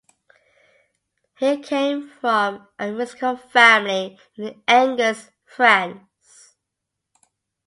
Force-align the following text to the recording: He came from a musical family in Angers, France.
He 1.37 1.57
came 1.61 2.09
from 2.19 2.67
a 2.79 2.89
musical 2.91 3.37
family 3.37 4.17
in 4.35 4.59
Angers, 4.67 5.29
France. 5.45 6.55